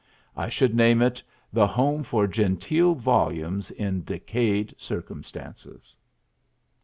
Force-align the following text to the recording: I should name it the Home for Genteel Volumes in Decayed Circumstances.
I 0.35 0.49
should 0.49 0.73
name 0.73 1.03
it 1.03 1.21
the 1.53 1.67
Home 1.67 2.01
for 2.03 2.25
Genteel 2.25 2.95
Volumes 2.95 3.69
in 3.69 4.03
Decayed 4.03 4.73
Circumstances. 4.79 5.95